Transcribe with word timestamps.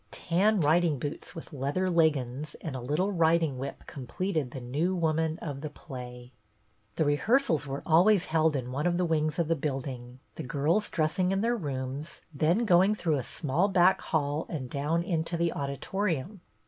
Tan 0.09 0.61
riding 0.61 0.97
boots 0.97 1.35
with 1.35 1.53
leather 1.53 1.87
leggins 1.87 2.55
and 2.61 2.75
a 2.75 2.81
little 2.81 3.11
riding 3.11 3.59
whip 3.59 3.85
completed 3.85 4.49
The 4.49 4.59
New 4.59 4.95
Woman 4.95 5.37
of 5.43 5.61
the 5.61 5.69
play. 5.69 6.33
The 6.95 7.05
rehearsals 7.05 7.67
were 7.67 7.83
always 7.85 8.25
held 8.25 8.55
in 8.55 8.71
one 8.71 8.87
of 8.87 8.97
the 8.97 9.05
wings 9.05 9.37
of 9.37 9.47
the 9.47 9.55
building; 9.55 10.17
the 10.37 10.41
girls 10.43 10.89
dress 10.89 11.19
ing 11.19 11.31
in 11.31 11.41
their 11.41 11.55
rooms, 11.55 12.21
then 12.33 12.65
going 12.65 12.95
through 12.95 13.17
a 13.17 13.21
small 13.21 13.67
back 13.67 14.01
hall 14.01 14.47
and 14.49 14.71
down 14.71 15.03
into 15.03 15.37
the 15.37 15.53
audito 15.55 15.91
rium. 15.91 16.39